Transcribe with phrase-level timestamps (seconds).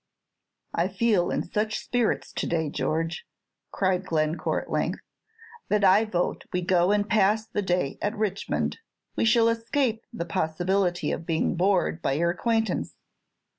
[0.73, 3.27] "I feel in such spirits to day, George,"
[3.69, 5.01] cried Glencore at length,
[5.69, 8.79] "that I vote we go and pass the day at Richmond.
[9.15, 12.95] We shall escape the possibility of being bored by your acquaintance.